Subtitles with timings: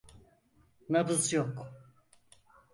[0.89, 1.71] Nabız yok.